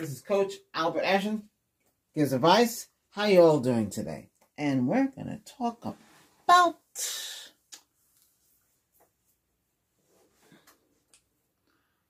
This 0.00 0.12
is 0.12 0.22
Coach 0.22 0.54
Albert 0.72 1.02
Ashton. 1.02 1.42
Gives 2.14 2.32
advice. 2.32 2.88
How 3.10 3.26
you 3.26 3.42
all 3.42 3.60
doing 3.60 3.90
today? 3.90 4.30
And 4.56 4.88
we're 4.88 5.12
gonna 5.14 5.42
talk 5.44 5.84
about 5.84 6.78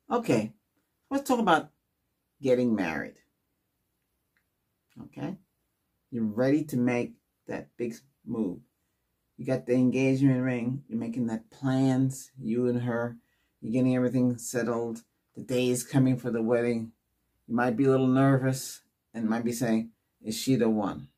Okay, 0.08 0.52
let's 1.10 1.28
talk 1.28 1.40
about 1.40 1.70
getting 2.40 2.76
married. 2.76 3.16
Okay, 5.06 5.38
you're 6.12 6.22
ready 6.22 6.62
to 6.66 6.76
make 6.76 7.14
that 7.48 7.70
big 7.76 7.96
move. 8.24 8.60
You 9.36 9.46
got 9.46 9.66
the 9.66 9.74
engagement 9.74 10.44
ring. 10.44 10.84
You're 10.86 11.00
making 11.00 11.26
that 11.26 11.50
plans. 11.50 12.30
You 12.38 12.68
and 12.68 12.82
her. 12.82 13.16
You're 13.60 13.72
getting 13.72 13.96
everything 13.96 14.38
settled. 14.38 15.02
The 15.34 15.42
day 15.42 15.70
is 15.70 15.82
coming 15.82 16.16
for 16.16 16.30
the 16.30 16.40
wedding. 16.40 16.92
You 17.50 17.56
might 17.56 17.76
be 17.76 17.82
a 17.82 17.90
little 17.90 18.06
nervous 18.06 18.82
and 19.12 19.28
might 19.28 19.44
be 19.44 19.50
saying, 19.50 19.90
"Is 20.22 20.36
she 20.36 20.54
the 20.54 20.70
one?" 20.70 21.08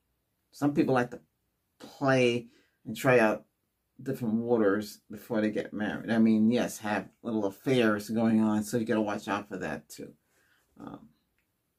Some 0.50 0.72
people 0.72 0.94
like 0.94 1.10
to 1.10 1.20
play 1.78 2.48
and 2.86 2.96
try 2.96 3.18
out 3.18 3.44
different 4.02 4.36
waters 4.36 5.02
before 5.10 5.42
they 5.42 5.50
get 5.50 5.74
married. 5.74 6.10
I 6.10 6.16
mean, 6.16 6.50
yes, 6.50 6.78
have 6.78 7.10
little 7.22 7.44
affairs 7.44 8.08
going 8.08 8.40
on, 8.40 8.64
so 8.64 8.78
you 8.78 8.86
got 8.86 8.94
to 8.94 9.02
watch 9.02 9.28
out 9.28 9.50
for 9.50 9.58
that 9.58 9.90
too. 9.90 10.14
Um, 10.80 11.10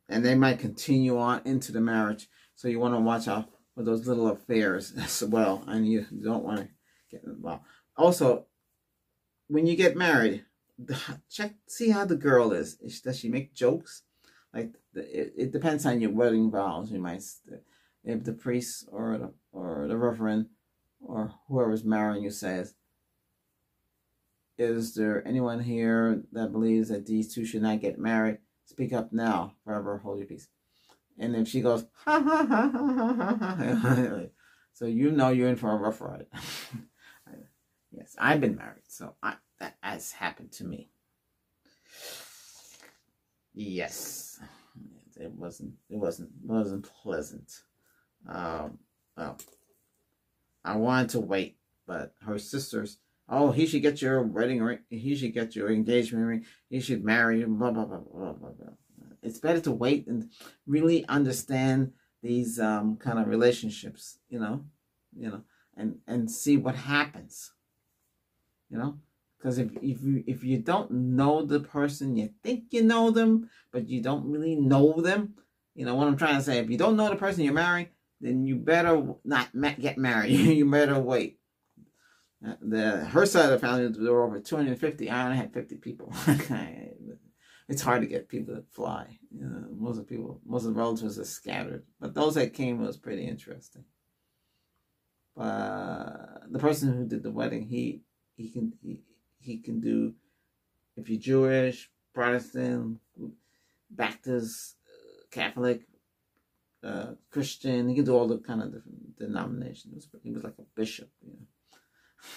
and 0.08 0.24
they 0.24 0.36
might 0.36 0.60
continue 0.60 1.18
on 1.18 1.42
into 1.46 1.72
the 1.72 1.82
marriage, 1.82 2.30
so 2.54 2.68
you 2.68 2.80
want 2.80 2.94
to 2.94 3.00
watch 3.00 3.28
out 3.28 3.50
for 3.74 3.82
those 3.82 4.06
little 4.06 4.28
affairs 4.28 4.94
as 5.00 5.24
well, 5.24 5.64
and 5.66 5.88
you 5.88 6.06
don't 6.24 6.44
want 6.44 6.60
to 6.60 6.68
get 7.10 7.24
involved. 7.24 7.64
Also, 7.98 8.46
when 9.48 9.66
you 9.66 9.76
get 9.76 9.98
married, 9.98 10.46
check 11.28 11.56
see 11.68 11.90
how 11.90 12.06
the 12.06 12.16
girl 12.16 12.54
is. 12.54 12.76
Does 12.76 13.18
she 13.18 13.30
make 13.30 13.56
jokes? 13.56 14.04
Like 14.54 14.74
it, 14.94 15.34
it 15.36 15.52
depends 15.52 15.86
on 15.86 16.02
your 16.02 16.12
wedding 16.12 16.52
vows. 16.52 16.92
You 16.92 17.00
might 17.00 17.24
if 18.04 18.24
the 18.24 18.34
priest 18.34 18.88
or 18.92 19.18
the, 19.18 19.34
or 19.52 19.88
the 19.88 19.98
reverend 19.98 20.48
or 21.00 21.34
whoever's 21.48 21.84
marrying 21.84 22.24
you 22.24 22.32
says, 22.32 22.76
Is 24.58 24.94
there 24.96 25.26
anyone 25.28 25.62
here 25.62 26.24
that 26.32 26.52
believes 26.52 26.90
that 26.90 27.06
these 27.06 27.34
two 27.34 27.46
should 27.46 27.62
not 27.62 27.82
get 27.82 27.98
married? 27.98 28.40
Speak 28.66 28.94
up 28.94 29.12
now, 29.12 29.56
forever 29.64 29.98
hold 29.98 30.20
your 30.20 30.28
peace. 30.28 30.48
And 31.18 31.36
if 31.36 31.48
she 31.48 31.62
goes, 31.62 31.86
ha 32.06 32.22
ha 32.22 32.46
ha 32.46 32.70
ha 32.72 33.14
ha 33.14 33.36
ha, 33.36 33.76
ha 33.76 34.22
so 34.74 34.86
you 34.86 35.12
know 35.12 35.30
you're 35.30 35.50
in 35.50 35.56
for 35.56 35.72
a 35.72 35.76
rough 35.76 36.02
ride. 36.02 36.26
yes, 37.92 38.16
I've 38.18 38.42
been 38.42 38.56
married, 38.56 38.84
so 38.88 39.16
I, 39.22 39.36
that 39.60 39.78
has 39.82 40.12
happened 40.12 40.52
to 40.54 40.66
me. 40.66 40.90
Yes, 43.54 44.40
it 45.24 45.32
wasn't. 45.32 45.74
It 45.90 45.98
wasn't. 45.98 46.30
wasn't 46.44 46.90
pleasant. 47.02 47.52
Um, 48.28 48.80
well, 49.18 49.38
I 50.64 50.76
wanted 50.76 51.10
to 51.12 51.20
wait, 51.20 51.58
but 51.88 52.14
her 52.26 52.38
sisters, 52.38 53.00
oh, 53.30 53.52
he 53.52 53.66
should 53.66 53.82
get 53.82 54.02
your 54.02 54.22
wedding 54.22 54.62
ring. 54.62 54.80
He 54.90 55.16
should 55.16 55.34
get 55.34 55.56
your 55.56 55.72
engagement 55.72 56.26
ring. 56.26 56.46
He 56.70 56.80
should 56.80 57.04
marry 57.04 57.40
you. 57.40 57.48
Blah 57.48 57.72
blah 57.72 57.86
blah 57.86 58.00
blah 58.00 58.34
blah 58.34 58.50
blah. 58.50 58.74
It's 59.22 59.40
better 59.40 59.62
to 59.62 59.72
wait 59.72 60.08
and 60.08 60.30
really 60.68 61.06
understand 61.08 61.94
these 62.22 62.60
um, 62.60 62.98
kind 62.98 63.20
of 63.20 63.28
relationships. 63.28 64.20
You 64.30 64.40
know, 64.40 64.66
you 65.16 65.30
know, 65.30 65.42
and 65.78 66.00
and 66.08 66.30
see 66.30 66.58
what 66.58 66.76
happens. 66.76 67.52
You 68.70 68.78
know, 68.78 68.98
because 69.44 69.58
if 69.58 69.72
if 69.82 70.02
you 70.02 70.24
if 70.26 70.44
you 70.46 70.58
don't 70.60 70.90
know 70.90 71.46
the 71.46 71.60
person, 71.60 72.16
you 72.16 72.30
think 72.44 72.66
you 72.72 72.82
know 72.82 73.12
them, 73.12 73.50
but 73.74 73.90
you 73.90 74.02
don't 74.02 74.32
really 74.32 74.56
know 74.56 75.02
them. 75.02 75.34
You 75.76 75.86
know 75.86 75.96
what 75.96 76.08
I'm 76.08 76.16
trying 76.16 76.38
to 76.38 76.44
say. 76.44 76.60
If 76.60 76.70
you 76.70 76.78
don't 76.78 76.96
know 76.96 77.10
the 77.10 77.18
person 77.18 77.44
you're 77.44 77.54
marrying, 77.54 77.90
then 78.22 78.46
you 78.46 78.56
better 78.56 79.06
not 79.26 79.50
get 79.82 79.98
married. 79.98 80.32
you 80.32 80.70
better 80.70 80.98
wait. 80.98 81.40
Uh, 82.46 82.54
the 82.62 83.06
her 83.06 83.26
side 83.26 83.52
of 83.52 83.52
the 83.52 83.60
family 83.60 83.90
there 83.90 84.14
were 84.14 84.24
over 84.24 84.40
250. 84.40 85.10
I 85.10 85.26
only 85.26 85.38
had 85.38 85.54
50 85.54 85.76
people. 85.78 86.14
it's 87.68 87.82
hard 87.82 88.02
to 88.02 88.08
get 88.08 88.30
people 88.30 88.56
to 88.56 88.64
fly. 88.72 89.20
You 89.30 89.46
know, 89.46 89.66
most 89.76 89.98
of 89.98 90.08
the 90.08 90.16
people, 90.16 90.40
most 90.46 90.66
of 90.66 90.74
the 90.74 90.80
relatives 90.80 91.20
are 91.20 91.26
scattered. 91.26 91.84
But 92.00 92.14
those 92.14 92.36
that 92.36 92.54
came 92.54 92.80
was 92.80 92.96
pretty 92.96 93.28
interesting. 93.28 93.84
But 95.36 96.44
the 96.50 96.60
person 96.60 96.94
who 96.94 97.06
did 97.06 97.24
the 97.24 97.32
wedding, 97.32 97.68
he 97.68 98.04
he 98.36 98.50
can 98.50 98.74
he, 98.82 99.02
he 99.44 99.58
can 99.58 99.80
do 99.80 100.14
if 100.96 101.10
you're 101.10 101.20
Jewish, 101.20 101.90
Protestant, 102.14 103.00
Baptist, 103.90 104.76
Catholic, 105.32 105.82
uh, 106.84 107.12
Christian. 107.32 107.90
He 107.90 107.96
could 107.96 108.06
do 108.06 108.16
all 108.16 108.28
the 108.28 108.38
kind 108.38 108.62
of 108.62 108.74
different 108.74 109.18
denominations. 109.18 110.08
He 110.24 110.32
was 110.32 110.44
like 110.44 110.58
a 110.60 110.66
bishop. 110.76 111.10
You 111.22 111.34
know, 111.34 111.48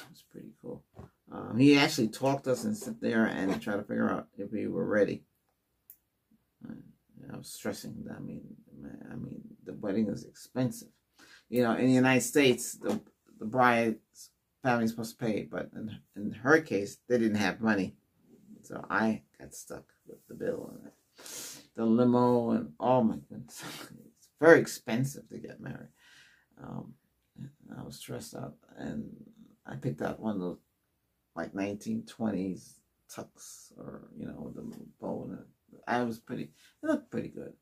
it 0.04 0.10
was 0.10 0.24
pretty 0.30 0.52
cool. 0.62 0.84
Um, 1.30 1.56
he 1.58 1.78
actually 1.78 2.08
talked 2.08 2.44
to 2.44 2.52
us 2.52 2.64
and 2.64 2.76
sit 2.76 3.00
there 3.00 3.26
and 3.26 3.60
try 3.60 3.76
to 3.76 3.82
figure 3.82 4.10
out 4.10 4.28
if 4.38 4.52
we 4.52 4.66
were 4.66 4.84
ready. 4.86 5.24
I 7.32 7.36
was 7.36 7.48
stressing. 7.48 8.06
I 8.14 8.20
mean, 8.20 8.42
I 9.10 9.16
mean, 9.16 9.40
the 9.64 9.74
wedding 9.74 10.08
is 10.08 10.24
expensive. 10.24 10.88
You 11.48 11.62
know, 11.62 11.72
in 11.72 11.86
the 11.86 11.92
United 11.92 12.22
States, 12.22 12.74
the 12.74 13.00
the 13.38 13.44
bride's 13.44 14.30
family 14.66 14.84
is 14.84 14.90
supposed 14.90 15.16
to 15.16 15.24
pay, 15.24 15.46
but 15.48 15.70
in 15.76 15.96
in 16.16 16.32
her 16.32 16.60
case, 16.60 16.98
they 17.08 17.18
didn't 17.18 17.36
have 17.36 17.60
money, 17.60 17.94
so 18.62 18.84
I 18.90 19.22
got 19.38 19.54
stuck 19.54 19.84
with 20.08 20.26
the 20.26 20.34
bill 20.34 20.72
and 20.72 20.90
the 21.76 21.84
limo 21.84 22.50
and 22.50 22.72
oh 22.80 23.02
my 23.02 23.18
goodness. 23.28 23.62
It's 24.18 24.28
very 24.40 24.60
expensive 24.60 25.28
to 25.28 25.38
get 25.38 25.60
married. 25.60 25.92
Um, 26.62 26.94
I 27.78 27.82
was 27.84 27.96
stressed 27.96 28.34
out, 28.34 28.56
and 28.76 29.04
I 29.64 29.76
picked 29.76 30.02
out 30.02 30.20
one 30.20 30.34
of 30.34 30.40
those 30.40 30.58
like 31.36 31.52
1920s 31.52 32.80
tux, 33.14 33.72
or 33.78 34.08
you 34.18 34.26
know, 34.26 34.52
the 34.56 34.62
bow. 35.00 35.28
And 35.30 35.38
I 35.86 36.02
was 36.02 36.18
pretty. 36.18 36.50
It 36.82 36.86
looked 36.86 37.10
pretty 37.10 37.28
good. 37.28 37.52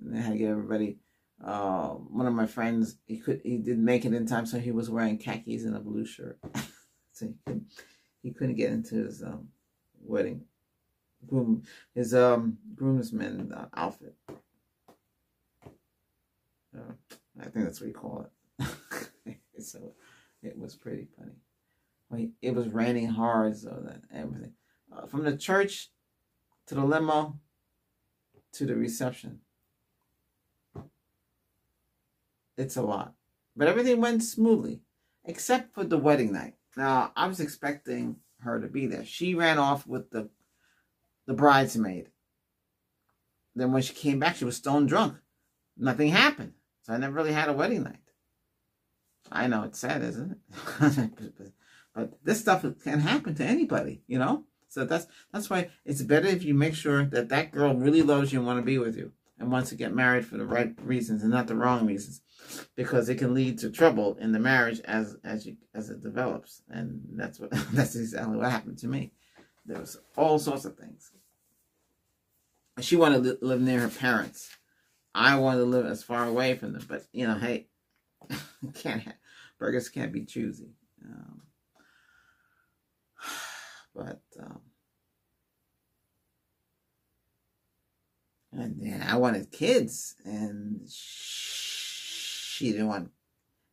And 0.00 0.18
I 0.18 0.20
had 0.20 0.32
to 0.32 0.38
get 0.38 0.50
everybody. 0.50 0.98
Uh, 1.44 1.90
one 1.90 2.26
of 2.26 2.34
my 2.34 2.46
friends, 2.46 2.96
he 3.06 3.18
could, 3.18 3.40
he 3.44 3.58
didn't 3.58 3.84
make 3.84 4.04
it 4.04 4.12
in 4.12 4.26
time, 4.26 4.44
so 4.44 4.58
he 4.58 4.72
was 4.72 4.90
wearing 4.90 5.18
khakis 5.18 5.64
and 5.64 5.76
a 5.76 5.80
blue 5.80 6.04
shirt, 6.04 6.38
so 7.12 7.26
he 7.26 7.34
couldn't, 7.46 7.64
he 8.22 8.32
couldn't 8.32 8.56
get 8.56 8.72
into 8.72 8.96
his 8.96 9.22
um, 9.22 9.48
wedding 10.02 10.44
groom, 11.26 11.62
his 11.94 12.14
um 12.14 12.58
groomsman 12.74 13.52
uh, 13.52 13.66
outfit. 13.74 14.14
Uh, 16.76 16.92
I 17.40 17.44
think 17.44 17.64
that's 17.64 17.80
what 17.80 17.88
you 17.88 17.94
call 17.94 18.28
it. 18.58 19.36
so 19.60 19.94
it 20.42 20.56
was 20.56 20.76
pretty 20.76 21.08
funny. 21.16 21.36
Well, 22.10 22.28
it 22.40 22.54
was 22.54 22.68
raining 22.68 23.08
hard, 23.08 23.56
so 23.56 23.80
that 23.84 24.02
everything 24.12 24.52
uh, 24.96 25.06
from 25.06 25.24
the 25.24 25.36
church 25.36 25.90
to 26.66 26.74
the 26.74 26.84
limo 26.84 27.38
to 28.52 28.66
the 28.66 28.74
reception. 28.74 29.40
It's 32.58 32.76
a 32.76 32.82
lot, 32.82 33.14
but 33.56 33.68
everything 33.68 34.00
went 34.00 34.24
smoothly, 34.24 34.80
except 35.24 35.72
for 35.72 35.84
the 35.84 35.96
wedding 35.96 36.32
night. 36.32 36.54
Now 36.76 37.12
I 37.16 37.28
was 37.28 37.38
expecting 37.38 38.16
her 38.40 38.60
to 38.60 38.66
be 38.66 38.86
there. 38.86 39.04
She 39.04 39.36
ran 39.36 39.58
off 39.58 39.86
with 39.86 40.10
the 40.10 40.28
the 41.26 41.34
bridesmaid. 41.34 42.10
Then 43.54 43.72
when 43.72 43.82
she 43.82 43.94
came 43.94 44.18
back, 44.18 44.34
she 44.36 44.44
was 44.44 44.56
stone 44.56 44.86
drunk. 44.86 45.18
Nothing 45.76 46.08
happened. 46.08 46.54
So 46.82 46.94
I 46.94 46.96
never 46.96 47.14
really 47.14 47.32
had 47.32 47.48
a 47.48 47.52
wedding 47.52 47.84
night. 47.84 47.96
I 49.30 49.46
know 49.46 49.62
it's 49.62 49.78
sad, 49.78 50.02
isn't 50.02 50.32
it? 50.80 51.52
but 51.94 52.18
this 52.24 52.40
stuff 52.40 52.64
can 52.82 52.98
happen 52.98 53.36
to 53.36 53.44
anybody, 53.44 54.02
you 54.08 54.18
know. 54.18 54.46
So 54.68 54.84
that's 54.84 55.06
that's 55.32 55.48
why 55.48 55.70
it's 55.84 56.02
better 56.02 56.26
if 56.26 56.42
you 56.42 56.54
make 56.54 56.74
sure 56.74 57.04
that 57.04 57.28
that 57.28 57.52
girl 57.52 57.74
really 57.76 58.02
loves 58.02 58.32
you 58.32 58.40
and 58.40 58.46
want 58.46 58.58
to 58.58 58.66
be 58.66 58.78
with 58.78 58.96
you 58.96 59.12
and 59.38 59.52
wants 59.52 59.70
to 59.70 59.76
get 59.76 59.94
married 59.94 60.26
for 60.26 60.36
the 60.36 60.44
right 60.44 60.74
reasons 60.82 61.22
and 61.22 61.30
not 61.30 61.46
the 61.46 61.54
wrong 61.54 61.86
reasons, 61.86 62.20
because 62.74 63.08
it 63.08 63.16
can 63.16 63.34
lead 63.34 63.58
to 63.58 63.70
trouble 63.70 64.16
in 64.20 64.32
the 64.32 64.38
marriage 64.38 64.80
as 64.80 65.16
as 65.24 65.46
you 65.46 65.56
as 65.74 65.90
it 65.90 66.02
develops, 66.02 66.62
and 66.68 67.00
that's 67.12 67.38
what 67.38 67.50
that's 67.72 67.96
exactly 67.96 68.36
what 68.36 68.50
happened 68.50 68.78
to 68.78 68.88
me. 68.88 69.12
There 69.66 69.80
was 69.80 69.98
all 70.16 70.38
sorts 70.38 70.64
of 70.64 70.76
things. 70.76 71.12
She 72.80 72.96
wanted 72.96 73.24
to 73.24 73.38
live 73.42 73.60
near 73.60 73.80
her 73.80 73.88
parents 73.88 74.50
I 75.18 75.36
wanted 75.36 75.60
to 75.60 75.64
live 75.64 75.86
as 75.86 76.02
far 76.02 76.26
away 76.26 76.54
from 76.54 76.72
them, 76.72 76.84
but 76.88 77.04
you 77.12 77.26
know, 77.26 77.34
hey, 77.34 77.66
can't 78.74 79.02
have, 79.02 79.14
burgers 79.58 79.88
can't 79.88 80.12
be 80.12 80.24
choosy. 80.24 80.70
Um, 81.04 81.42
but 83.94 84.20
um, 84.40 84.60
and 88.58 88.80
then 88.80 89.02
I 89.02 89.16
wanted 89.16 89.50
kids, 89.52 90.16
and 90.24 90.88
she 90.90 92.72
didn't 92.72 92.88
want. 92.88 93.10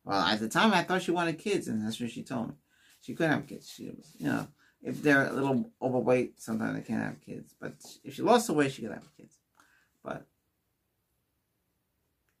Well, 0.04 0.20
at 0.20 0.40
the 0.40 0.48
time, 0.48 0.72
I 0.72 0.84
thought 0.84 1.02
she 1.02 1.10
wanted 1.10 1.38
kids, 1.38 1.68
and 1.68 1.84
that's 1.84 2.00
what 2.00 2.10
she 2.10 2.22
told 2.22 2.48
me. 2.48 2.54
She 3.00 3.14
couldn't 3.14 3.32
have 3.32 3.46
kids. 3.46 3.70
She 3.70 3.84
you 4.18 4.26
know, 4.26 4.48
if 4.82 5.02
they're 5.02 5.28
a 5.28 5.32
little 5.32 5.70
overweight, 5.82 6.40
sometimes 6.40 6.76
they 6.76 6.82
can't 6.82 7.02
have 7.02 7.20
kids. 7.20 7.54
But 7.60 7.74
if 8.04 8.14
she 8.14 8.22
lost 8.22 8.46
the 8.46 8.52
weight, 8.54 8.72
she 8.72 8.82
could 8.82 8.92
have 8.92 9.16
kids. 9.16 9.36
But 10.02 10.26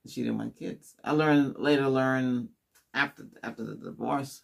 She 0.08 0.22
didn't 0.22 0.38
want 0.38 0.56
kids. 0.56 0.94
I 1.02 1.12
learned 1.12 1.56
later 1.58 1.88
learned 1.88 2.50
after 2.94 3.26
after 3.42 3.64
the 3.64 3.74
divorce 3.74 4.42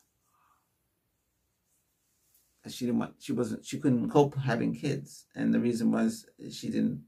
that 2.65 2.73
she 2.73 2.87
didn't 2.87 3.01
want 3.01 3.15
she 3.19 3.33
wasn't 3.33 3.65
she 3.65 3.79
couldn't 3.79 4.11
cope 4.11 4.37
having 4.37 4.75
kids 4.75 5.27
and 5.35 5.55
the 5.55 5.61
reason 5.61 5.91
was 5.91 6.27
she 6.51 6.69
didn't 6.69 7.05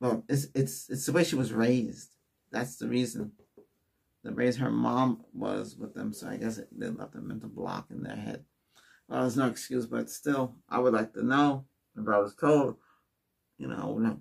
well 0.00 0.24
it's 0.28 0.48
it's 0.54 0.88
it's 0.90 1.06
the 1.06 1.12
way 1.12 1.24
she 1.24 1.36
was 1.36 1.52
raised. 1.52 2.10
That's 2.50 2.76
the 2.76 2.88
reason. 2.88 3.32
The 4.24 4.32
raise 4.32 4.56
her 4.58 4.70
mom 4.70 5.24
was 5.34 5.76
with 5.76 5.94
them 5.94 6.12
so 6.12 6.28
i 6.28 6.36
guess 6.36 6.58
it, 6.58 6.68
they 6.70 6.88
left 6.88 7.16
a 7.16 7.20
mental 7.20 7.48
block 7.48 7.86
in 7.90 8.02
their 8.02 8.16
head. 8.16 8.44
Well 9.08 9.22
there's 9.22 9.36
no 9.36 9.48
excuse 9.48 9.86
but 9.86 10.10
still 10.10 10.56
i 10.68 10.78
would 10.78 10.92
like 10.92 11.12
to 11.14 11.24
know 11.24 11.64
if 11.96 12.08
i 12.08 12.18
was 12.18 12.34
told 12.34 12.76
you 13.58 13.66
know 13.68 13.76
i 13.76 13.86
would 13.86 14.20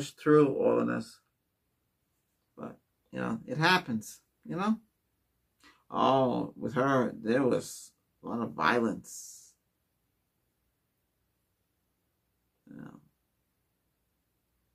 through 0.00 0.54
all 0.56 0.80
of 0.80 0.86
this. 0.86 1.20
But 2.56 2.78
you 3.10 3.20
know 3.20 3.40
it 3.46 3.58
happens 3.58 4.20
you 4.44 4.56
know? 4.56 4.78
Oh 5.90 6.52
with 6.56 6.74
her 6.74 7.12
there 7.14 7.42
was 7.42 7.92
a 8.24 8.28
lot 8.28 8.40
of 8.40 8.52
violence 8.52 9.41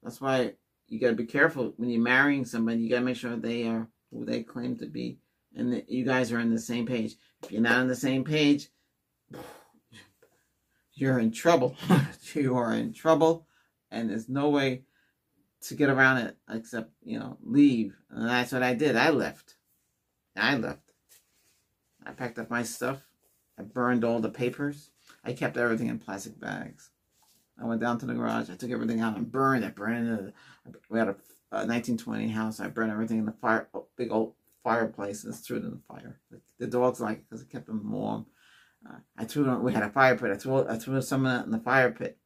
That's 0.08 0.22
why 0.22 0.54
you 0.88 1.02
got 1.02 1.10
to 1.10 1.16
be 1.16 1.26
careful 1.26 1.74
when 1.76 1.90
you're 1.90 2.02
marrying 2.02 2.46
somebody. 2.46 2.80
You 2.80 2.90
got 2.90 3.00
to 3.00 3.06
make 3.06 3.18
sure 3.18 3.36
they 3.36 3.68
are 3.68 3.90
who 4.10 4.24
they 4.24 4.42
claim 4.42 4.78
to 4.78 4.86
be, 4.86 5.20
and 5.54 5.74
that 5.74 5.90
you 5.90 6.06
guys 6.06 6.32
are 6.32 6.40
on 6.40 6.50
the 6.50 6.62
same 6.62 6.86
page. 6.86 7.16
If 7.44 7.52
you're 7.52 7.62
not 7.62 7.80
on 7.80 7.90
the 7.90 7.96
same 7.96 8.24
page, 8.24 8.70
you're 10.94 11.20
in 11.20 11.32
trouble. 11.34 11.76
you 12.34 12.56
are 12.56 12.74
in 12.74 12.94
trouble, 12.94 13.48
and 13.92 14.10
there's 14.10 14.30
no 14.30 14.48
way 14.48 14.84
to 15.64 15.76
get 15.76 15.90
around 15.90 16.20
it 16.20 16.38
except 16.50 16.90
you 17.04 17.20
know 17.20 17.38
leave. 17.44 17.94
And 18.10 18.30
that's 18.30 18.54
what 18.54 18.64
I 18.64 18.76
did. 18.76 18.96
I 18.96 19.10
left. 19.10 19.56
I 20.38 20.56
left. 20.56 20.94
I 22.06 22.12
packed 22.12 22.40
up 22.40 22.50
my 22.50 22.64
stuff. 22.64 23.02
I 23.60 23.64
burned 23.64 24.06
all 24.06 24.22
the 24.22 24.30
papers. 24.30 24.90
I 25.26 25.34
kept 25.34 25.58
everything 25.58 25.88
in 25.88 26.00
plastic 26.00 26.40
bags. 26.40 26.92
I 27.62 27.66
went 27.66 27.82
down 27.82 27.98
to 28.00 28.06
the 28.06 28.14
garage. 28.14 28.50
I 28.50 28.56
took 28.56 28.72
everything 28.72 29.00
out 29.00 29.18
and 29.18 29.32
burned 29.32 29.64
it. 29.64 29.76
Burned 29.76 30.28
it. 30.28 30.34
We 30.90 31.00
had 31.00 31.08
a, 31.08 31.16
a 31.52 31.66
1920 31.66 32.28
house. 32.30 32.60
I 32.60 32.68
burned 32.68 32.92
everything 32.92 33.20
in 33.20 33.26
the 33.26 33.32
fire, 33.34 33.68
big 33.96 34.12
old 34.12 34.34
fireplace 34.64 35.24
and 35.24 35.34
threw 35.34 35.58
it 35.58 35.64
in 35.64 35.72
the 35.72 35.82
fire. 35.88 36.20
The 36.60 36.68
dogs 36.68 37.00
like 37.00 37.20
it 37.20 37.30
because 37.30 37.42
it 37.42 37.50
kept 37.50 37.68
them 37.68 37.90
warm. 37.92 38.26
Uh, 38.88 38.98
I 39.18 39.26
threw 39.26 39.52
it. 39.52 39.62
We 39.62 39.74
had 39.74 39.84
a 39.84 39.90
fire 39.90 40.18
pit. 40.18 40.32
I 40.32 40.36
threw 40.36 40.68
I 40.68 40.78
threw 40.78 41.02
some 41.02 41.26
of 41.26 41.32
that 41.32 41.46
in 41.46 41.52
the 41.52 41.60
fire 41.60 41.92
pit. 41.92 42.18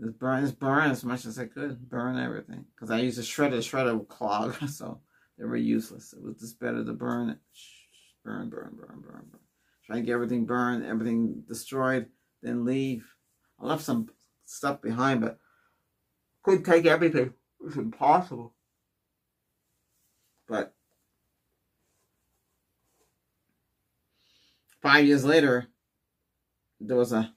Just 0.00 0.18
burn, 0.18 0.42
just 0.42 0.58
burn 0.58 0.90
as 0.90 1.04
much 1.04 1.26
as 1.26 1.38
I 1.38 1.44
could. 1.44 1.88
Burn 1.88 2.18
everything 2.18 2.64
because 2.74 2.90
I 2.90 3.00
used 3.00 3.18
a 3.18 3.22
shredder. 3.22 3.50
The 3.50 3.56
shredder 3.58 3.98
would 3.98 4.08
clog, 4.08 4.56
so 4.68 5.00
they 5.36 5.44
were 5.44 5.56
useless. 5.56 6.12
It 6.14 6.22
was 6.22 6.36
just 6.36 6.58
better 6.58 6.84
to 6.84 6.92
burn 6.92 7.30
it. 7.30 7.38
Burn, 8.24 8.48
burn, 8.48 8.76
burn, 8.76 9.00
burn, 9.00 9.26
burn. 9.30 9.40
Try 9.84 9.96
to 9.96 10.02
get 10.02 10.12
everything 10.12 10.46
burned, 10.46 10.86
everything 10.86 11.42
destroyed, 11.48 12.06
then 12.42 12.64
leave. 12.64 13.04
I 13.60 13.66
left 13.66 13.84
some 13.84 14.08
stuff 14.44 14.80
behind, 14.80 15.20
but 15.20 15.38
couldn't 16.42 16.64
take 16.64 16.86
everything. 16.86 17.34
It 17.60 17.64
was 17.64 17.76
impossible. 17.76 18.54
But 20.48 20.74
five 24.82 25.04
years 25.04 25.24
later, 25.24 25.68
there 26.80 26.96
was 26.96 27.12
a 27.12 27.32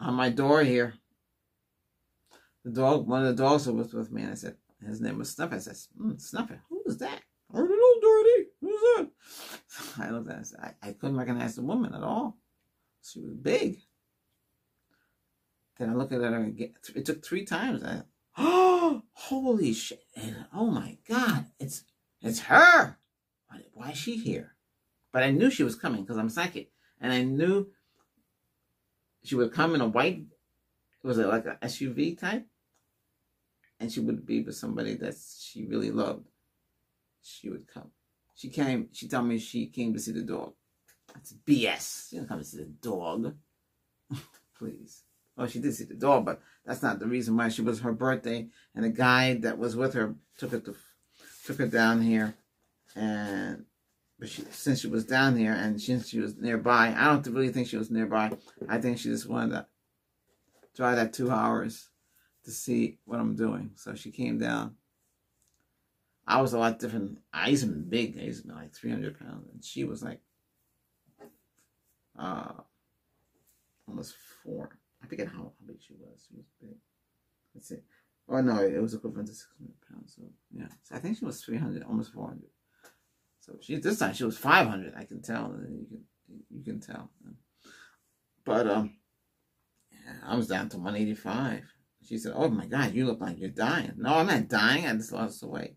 on 0.00 0.14
my 0.14 0.30
door 0.30 0.64
here. 0.64 0.94
The 2.64 2.72
dog, 2.72 3.06
one 3.06 3.24
of 3.24 3.36
the 3.36 3.42
dogs 3.42 3.66
that 3.66 3.72
was 3.72 3.94
with 3.94 4.10
me, 4.10 4.22
and 4.22 4.32
I 4.32 4.34
said, 4.34 4.56
his 4.86 5.00
name 5.00 5.18
was 5.18 5.30
Snuffy. 5.30 5.56
I 5.56 5.58
said, 5.58 5.76
mm, 6.00 6.20
Snuffy, 6.20 6.54
who 6.68 6.82
is 6.86 6.98
that? 6.98 7.20
I 7.52 7.56
don't 7.56 7.68
know, 7.68 8.00
Dorothy. 8.00 8.50
Who's 8.60 8.80
that? 8.80 9.08
I 10.04 10.10
looked 10.10 10.30
at 10.30 10.36
it, 10.36 10.40
I, 10.40 10.42
said, 10.42 10.60
I, 10.82 10.88
I 10.88 10.92
couldn't 10.92 11.16
recognize 11.16 11.54
the 11.54 11.62
woman 11.62 11.94
at 11.94 12.02
all. 12.02 12.36
She 13.02 13.20
was 13.20 13.34
big. 13.34 13.80
Then 15.78 15.90
I 15.90 15.94
look 15.94 16.12
at 16.12 16.20
her 16.20 16.44
again. 16.44 16.74
It 16.94 17.06
took 17.06 17.24
three 17.24 17.44
times. 17.44 17.82
I, 17.84 18.02
oh, 18.36 19.02
holy 19.12 19.72
shit! 19.72 20.02
oh 20.52 20.66
my 20.66 20.98
god, 21.08 21.46
it's 21.58 21.84
it's 22.20 22.40
her. 22.40 22.98
Why, 23.48 23.60
why 23.72 23.90
is 23.90 23.98
she 23.98 24.16
here? 24.16 24.54
But 25.12 25.22
I 25.22 25.30
knew 25.30 25.50
she 25.50 25.62
was 25.62 25.76
coming 25.76 26.02
because 26.02 26.18
I'm 26.18 26.28
psychic, 26.28 26.72
and 27.00 27.12
I 27.12 27.22
knew 27.22 27.68
she 29.22 29.36
would 29.36 29.52
come 29.52 29.74
in 29.74 29.80
a 29.80 29.86
white. 29.86 30.24
Was 31.02 31.18
it 31.18 31.26
like 31.26 31.46
a 31.46 31.58
SUV 31.62 32.18
type? 32.18 32.46
And 33.80 33.92
she 33.92 34.00
would 34.00 34.26
be 34.26 34.42
with 34.42 34.56
somebody 34.56 34.94
that 34.96 35.14
she 35.38 35.64
really 35.64 35.92
loved. 35.92 36.26
She 37.22 37.48
would 37.48 37.68
come. 37.68 37.92
She 38.34 38.48
came. 38.48 38.88
She 38.92 39.06
told 39.06 39.26
me 39.26 39.38
she 39.38 39.66
came 39.66 39.92
to 39.92 40.00
see 40.00 40.12
the 40.12 40.22
dog. 40.22 40.54
That's 41.12 41.34
BS. 41.46 42.12
You 42.12 42.20
don't 42.20 42.28
come 42.28 42.38
to 42.38 42.44
see 42.44 42.58
the 42.58 42.64
dog. 42.64 43.34
Please. 44.58 45.02
Well, 45.36 45.46
she 45.46 45.60
did 45.60 45.74
see 45.74 45.84
the 45.84 45.94
dog, 45.94 46.24
but 46.24 46.40
that's 46.64 46.82
not 46.82 46.98
the 46.98 47.06
reason 47.06 47.36
why. 47.36 47.48
She 47.48 47.62
was 47.62 47.80
her 47.80 47.92
birthday, 47.92 48.48
and 48.74 48.84
the 48.84 48.90
guy 48.90 49.34
that 49.34 49.58
was 49.58 49.76
with 49.76 49.94
her 49.94 50.14
took 50.36 50.50
her 50.50 50.60
to, 50.60 50.74
took 51.44 51.58
her 51.58 51.66
down 51.66 52.02
here, 52.02 52.34
and 52.96 53.64
but 54.18 54.28
she 54.28 54.42
since 54.50 54.80
she 54.80 54.88
was 54.88 55.04
down 55.04 55.36
here 55.36 55.52
and 55.52 55.80
since 55.80 56.08
she 56.08 56.18
was 56.18 56.36
nearby, 56.36 56.92
I 56.96 57.04
don't 57.04 57.26
really 57.28 57.50
think 57.50 57.68
she 57.68 57.76
was 57.76 57.90
nearby. 57.90 58.32
I 58.68 58.78
think 58.78 58.98
she 58.98 59.10
just 59.10 59.28
wanted 59.28 59.52
to 59.52 59.66
drive 60.74 60.96
that 60.96 61.12
two 61.12 61.30
hours 61.30 61.88
to 62.44 62.50
see 62.50 62.98
what 63.04 63.20
I'm 63.20 63.36
doing. 63.36 63.70
So 63.76 63.94
she 63.94 64.10
came 64.10 64.38
down. 64.38 64.74
I 66.26 66.42
was 66.42 66.52
a 66.52 66.58
lot 66.58 66.78
different. 66.78 67.18
I 67.32 67.48
used 67.48 67.64
to 67.64 67.70
be 67.70 67.80
big. 67.80 68.18
I 68.18 68.24
used 68.24 68.42
to 68.42 68.48
be 68.48 68.54
like 68.54 68.74
300 68.74 69.18
pounds, 69.18 69.48
and 69.52 69.64
she 69.64 69.84
was 69.84 70.02
like 70.02 70.20
uh, 72.18 72.52
almost 73.86 74.14
four. 74.42 74.70
I 75.02 75.06
forget 75.06 75.28
how, 75.28 75.38
how 75.38 75.52
big 75.66 75.76
she 75.80 75.94
was. 75.98 76.26
She 76.28 76.36
was 76.36 76.46
big. 76.60 76.76
Let's 77.54 77.68
see. 77.68 77.76
Oh 78.28 78.40
no, 78.40 78.62
it 78.62 78.80
was 78.80 78.94
equivalent 78.94 79.28
to 79.28 79.34
600 79.34 79.72
pounds. 79.90 80.14
So 80.16 80.22
yeah, 80.54 80.68
so 80.82 80.96
I 80.96 80.98
think 80.98 81.18
she 81.18 81.24
was 81.24 81.42
300, 81.42 81.82
almost 81.84 82.12
400. 82.12 82.42
So 83.40 83.56
she 83.60 83.76
this 83.76 83.98
time 83.98 84.12
she 84.12 84.24
was 84.24 84.36
500. 84.36 84.94
I 84.96 85.04
can 85.04 85.22
tell. 85.22 85.54
You 85.68 85.86
can 85.88 86.04
you 86.50 86.62
can 86.62 86.80
tell. 86.80 87.10
But 88.44 88.68
um, 88.68 88.96
yeah, 89.90 90.14
I 90.26 90.36
was 90.36 90.48
down 90.48 90.68
to 90.70 90.76
185. 90.76 91.62
She 92.06 92.18
said, 92.18 92.32
"Oh 92.34 92.48
my 92.48 92.66
God, 92.66 92.92
you 92.94 93.06
look 93.06 93.20
like 93.20 93.38
you're 93.38 93.50
dying." 93.50 93.92
No, 93.96 94.14
I'm 94.14 94.26
not 94.26 94.48
dying. 94.48 94.86
I 94.86 94.92
just 94.94 95.12
lost 95.12 95.40
the 95.40 95.48
weight. 95.48 95.76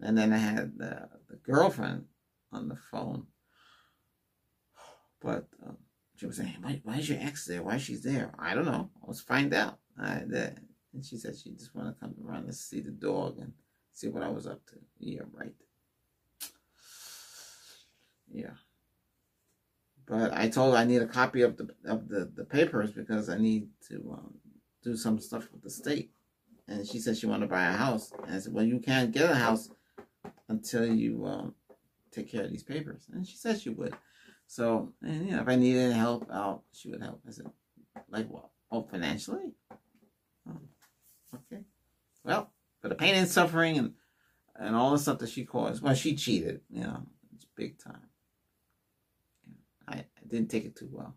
And 0.00 0.16
then 0.16 0.32
I 0.32 0.38
had 0.38 0.78
the, 0.78 1.08
the 1.28 1.36
girlfriend 1.36 2.04
on 2.52 2.68
the 2.68 2.76
phone 2.76 3.26
but 5.20 5.46
um, 5.66 5.76
she 6.16 6.26
was 6.26 6.36
saying, 6.36 6.56
why, 6.60 6.80
why 6.84 6.96
is 6.96 7.08
your 7.08 7.18
ex 7.20 7.44
there? 7.44 7.62
Why 7.62 7.76
is 7.76 7.82
she 7.82 7.96
there? 7.96 8.32
I 8.38 8.54
don't 8.54 8.64
know. 8.64 8.90
Let's 9.06 9.20
find 9.20 9.52
out. 9.54 9.78
I, 10.00 10.22
the, 10.26 10.54
and 10.94 11.04
she 11.04 11.16
said 11.16 11.36
she 11.36 11.50
just 11.50 11.74
want 11.74 11.94
to 11.94 12.00
come 12.00 12.14
around 12.24 12.44
and 12.44 12.54
see 12.54 12.80
the 12.80 12.90
dog 12.90 13.38
and 13.38 13.52
see 13.92 14.08
what 14.08 14.22
I 14.22 14.28
was 14.28 14.46
up 14.46 14.64
to. 14.66 14.76
Yeah, 14.98 15.22
right. 15.32 15.54
Yeah. 18.32 18.54
But 20.06 20.32
I 20.32 20.48
told 20.48 20.74
her 20.74 20.80
I 20.80 20.84
need 20.84 21.02
a 21.02 21.06
copy 21.06 21.42
of 21.42 21.56
the 21.56 21.68
of 21.84 22.08
the, 22.08 22.30
the 22.34 22.44
papers 22.44 22.90
because 22.92 23.28
I 23.28 23.36
need 23.38 23.68
to 23.88 23.96
um, 24.18 24.34
do 24.82 24.96
some 24.96 25.20
stuff 25.20 25.48
with 25.52 25.62
the 25.62 25.70
state. 25.70 26.10
And 26.66 26.86
she 26.86 26.98
said 26.98 27.16
she 27.16 27.26
wanted 27.26 27.46
to 27.46 27.50
buy 27.50 27.66
a 27.66 27.72
house. 27.72 28.12
And 28.24 28.34
I 28.34 28.38
said, 28.38 28.52
well, 28.52 28.64
you 28.64 28.78
can't 28.78 29.12
get 29.12 29.30
a 29.30 29.34
house 29.34 29.70
until 30.48 30.86
you 30.86 31.26
um, 31.26 31.54
take 32.10 32.30
care 32.30 32.44
of 32.44 32.50
these 32.50 32.62
papers. 32.62 33.06
And 33.12 33.26
she 33.26 33.36
said 33.36 33.60
she 33.60 33.70
would. 33.70 33.94
So, 34.48 34.94
and 35.02 35.26
you 35.26 35.36
know, 35.36 35.42
if 35.42 35.48
I 35.48 35.56
needed 35.56 35.92
help 35.92 36.26
out, 36.32 36.62
she 36.72 36.90
would 36.90 37.02
help. 37.02 37.20
I 37.28 37.32
said, 37.32 37.50
like 38.08 38.28
what? 38.28 38.48
Oh, 38.72 38.82
financially? 38.82 39.52
Oh, 40.48 40.56
okay. 41.34 41.62
Well, 42.24 42.50
for 42.80 42.88
the 42.88 42.94
pain 42.94 43.14
and 43.14 43.28
suffering 43.28 43.76
and 43.76 43.92
and 44.56 44.74
all 44.74 44.90
the 44.90 44.98
stuff 44.98 45.18
that 45.18 45.28
she 45.28 45.44
caused, 45.44 45.82
well, 45.82 45.94
she 45.94 46.16
cheated, 46.16 46.62
you 46.70 46.80
know, 46.80 47.02
it's 47.34 47.44
big 47.54 47.78
time. 47.78 48.08
I, 49.86 49.98
I 49.98 50.26
didn't 50.26 50.48
take 50.48 50.64
it 50.64 50.74
too 50.74 50.88
well. 50.90 51.14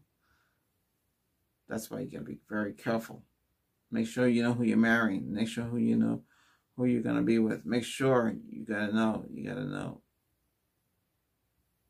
That's 1.69 1.89
why 1.89 2.01
you 2.01 2.11
gotta 2.11 2.25
be 2.25 2.39
very 2.49 2.73
careful. 2.73 3.23
Make 3.89 4.07
sure 4.07 4.27
you 4.27 4.43
know 4.43 4.53
who 4.53 4.65
you're 4.65 4.77
marrying. 4.77 5.33
Make 5.33 5.47
sure 5.47 5.63
who 5.63 5.77
you 5.77 5.95
know 5.95 6.23
who 6.75 6.83
you're 6.83 7.01
gonna 7.01 7.21
be 7.21 7.39
with. 7.39 7.65
Make 7.65 7.85
sure 7.85 8.35
you 8.49 8.65
gotta 8.65 8.93
know. 8.93 9.25
You 9.31 9.47
gotta 9.47 9.65
know 9.65 10.01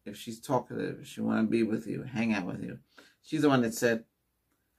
if 0.06 0.18
she's 0.18 0.40
talkative, 0.40 1.00
if 1.02 1.08
she 1.08 1.22
want 1.22 1.46
to 1.46 1.50
be 1.50 1.64
with 1.64 1.88
you, 1.88 2.04
hang 2.04 2.34
out 2.34 2.46
with 2.46 2.64
you. 2.64 2.80
She's 3.24 3.42
the 3.42 3.50
one 3.50 3.62
that 3.62 3.74
said, 3.74 4.06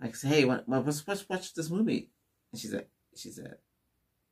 like, 0.00 0.20
hey, 0.20 0.44
what, 0.44 0.64
let's, 0.66 1.06
let's 1.06 1.28
watch 1.28 1.54
this 1.54 1.70
movie. 1.70 2.10
And 2.50 2.60
she 2.60 2.68
said, 2.68 2.86
she 3.14 3.30
said, 3.30 3.56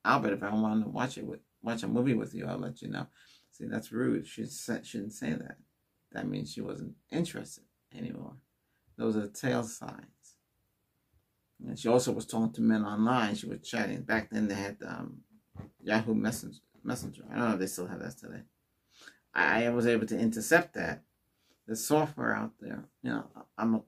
Albert, 0.04 0.32
if 0.32 0.42
I 0.42 0.52
want 0.52 0.82
to 0.82 0.90
watch 0.90 1.18
it 1.18 1.25
with, 1.25 1.40
watch 1.62 1.82
a 1.82 1.88
movie 1.88 2.14
with 2.14 2.35
you, 2.35 2.47
I'll 2.47 2.59
let 2.59 2.82
you 2.82 2.88
know. 2.88 3.06
See, 3.52 3.66
that's 3.66 3.92
rude. 3.92 4.26
She 4.26 4.47
shouldn't 4.47 5.12
say 5.12 5.32
that. 5.32 5.56
That 6.12 6.28
means 6.28 6.52
she 6.52 6.61
wasn't 6.61 6.94
interested 7.12 7.64
anymore. 7.97 8.35
Those 8.97 9.16
are 9.16 9.28
tail 9.28 9.62
signs. 9.62 10.37
And 11.64 11.78
she 11.78 11.88
also 11.88 12.12
was 12.12 12.26
talking 12.26 12.52
to 12.54 12.62
men 12.62 12.85
online. 12.85 13.35
She 13.35 13.47
was 13.47 13.61
chatting. 13.61 14.02
Back 14.02 14.30
then 14.30 14.49
they 14.49 14.54
had 14.54 14.78
um, 14.87 15.18
Yahoo 15.82 16.14
Messenger. 16.14 16.61
Messenger. 16.82 17.25
I 17.30 17.37
don't 17.37 17.49
know 17.49 17.54
if 17.54 17.61
they 17.61 17.66
still 17.66 17.87
have 17.87 18.00
that 18.00 18.16
today. 18.18 18.42
I 19.34 19.68
was 19.70 19.87
able 19.87 20.06
to 20.06 20.18
intercept 20.18 20.75
that. 20.75 21.02
There's 21.66 21.84
software 21.84 22.34
out 22.34 22.52
there. 22.60 22.84
You 23.02 23.10
know, 23.10 23.25
I'm 23.56 23.75
a 23.76 23.82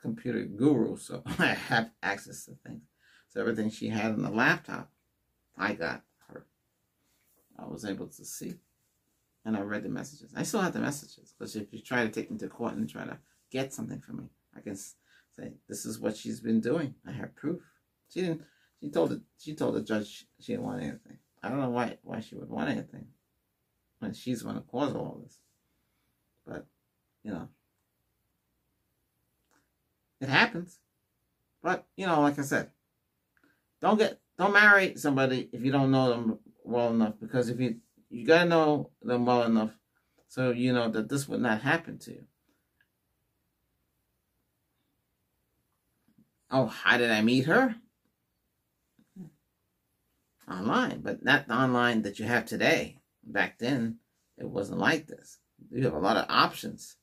computer 0.00 0.42
guru, 0.44 0.96
so 0.96 1.22
I 1.38 1.46
have 1.46 1.90
access 2.02 2.44
to 2.44 2.52
things. 2.64 2.82
So 3.28 3.40
everything 3.40 3.70
she 3.70 3.88
had 3.88 4.12
on 4.12 4.22
the 4.22 4.30
laptop, 4.30 4.90
I 5.58 5.74
got 5.74 6.02
her. 6.28 6.46
I 7.58 7.66
was 7.66 7.84
able 7.84 8.06
to 8.06 8.24
see. 8.24 8.54
And 9.44 9.56
I 9.56 9.60
read 9.60 9.84
the 9.84 9.88
messages. 9.88 10.32
I 10.36 10.42
still 10.42 10.60
have 10.60 10.72
the 10.72 10.80
messages. 10.80 11.34
Because 11.36 11.56
if 11.56 11.72
you 11.72 11.80
try 11.80 12.04
to 12.04 12.10
take 12.10 12.30
me 12.30 12.38
to 12.38 12.48
court 12.48 12.74
and 12.74 12.88
try 12.88 13.04
to 13.04 13.18
get 13.50 13.72
something 13.72 14.00
from 14.00 14.18
me, 14.18 14.24
I 14.56 14.60
can 14.60 14.76
say, 14.76 15.52
this 15.68 15.84
is 15.84 16.00
what 16.00 16.16
she's 16.16 16.40
been 16.40 16.60
doing. 16.60 16.94
I 17.06 17.12
have 17.12 17.34
proof. 17.36 17.60
She 18.08 18.22
didn't, 18.22 18.42
she 18.80 18.90
told 18.90 19.10
the, 19.10 19.22
she 19.38 19.54
told 19.54 19.74
the 19.74 19.82
judge 19.82 20.26
she 20.40 20.52
didn't 20.52 20.64
want 20.64 20.82
anything. 20.82 21.18
I 21.42 21.48
don't 21.48 21.60
know 21.60 21.70
why, 21.70 21.98
why 22.02 22.20
she 22.20 22.34
would 22.34 22.50
want 22.50 22.70
anything 22.70 23.06
when 24.06 24.14
she's 24.14 24.42
who 24.42 24.60
caused 24.60 24.96
all 24.96 25.20
this. 25.22 25.38
But, 26.46 26.66
you 27.24 27.32
know, 27.32 27.48
it 30.20 30.28
happens. 30.28 30.78
But, 31.62 31.86
you 31.96 32.06
know, 32.06 32.20
like 32.20 32.38
I 32.38 32.42
said, 32.42 32.70
don't 33.82 33.98
get, 33.98 34.20
don't 34.38 34.52
marry 34.52 34.96
somebody 34.96 35.48
if 35.52 35.64
you 35.64 35.72
don't 35.72 35.90
know 35.90 36.08
them 36.08 36.38
well 36.62 36.90
enough. 36.90 37.14
Because 37.20 37.48
if 37.48 37.58
you, 37.58 37.76
you 38.08 38.24
got 38.24 38.44
to 38.44 38.48
know 38.48 38.90
them 39.02 39.26
well 39.26 39.42
enough 39.42 39.72
so 40.28 40.50
you 40.50 40.72
know 40.72 40.88
that 40.90 41.08
this 41.08 41.28
would 41.28 41.40
not 41.40 41.62
happen 41.62 41.98
to 41.98 42.12
you. 42.12 42.24
Oh, 46.50 46.66
how 46.66 46.96
did 46.96 47.10
I 47.10 47.22
meet 47.22 47.46
her? 47.46 47.74
Online, 50.48 51.00
but 51.00 51.24
not 51.24 51.48
the 51.48 51.54
online 51.54 52.02
that 52.02 52.20
you 52.20 52.24
have 52.24 52.44
today. 52.44 53.00
Back 53.26 53.58
then, 53.58 53.98
it 54.38 54.48
wasn't 54.48 54.78
like 54.78 55.06
this. 55.06 55.38
You 55.70 55.84
have 55.84 55.94
a 55.94 55.98
lot 55.98 56.16
of 56.16 56.26
options. 56.28 56.96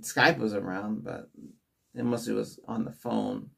Skype 0.00 0.38
was 0.38 0.54
around, 0.54 1.04
but 1.04 1.30
it 1.94 2.04
mostly 2.04 2.34
was 2.34 2.60
on 2.68 2.84
the 2.84 2.92
phone, 2.92 3.50